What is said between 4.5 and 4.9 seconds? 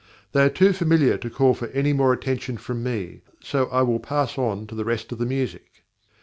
to the